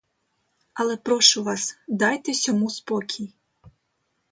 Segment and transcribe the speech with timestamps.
[0.83, 3.31] Але прошу вас, дайте сьому спокій.